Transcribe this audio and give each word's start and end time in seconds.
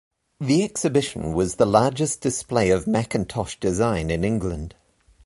The 0.39 0.63
exhibition 0.63 1.31
was 1.33 1.57
the 1.57 1.67
largest 1.67 2.21
display 2.21 2.71
of 2.71 2.87
Mackintosh 2.87 3.59
design 3.59 4.09
in 4.09 4.23
England. 4.23 4.73